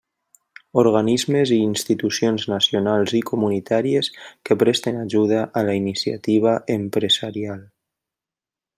[0.83, 4.11] Organismes i institucions nacionals i comunitàries
[4.49, 7.65] que presten ajuda a la iniciativa empresarial.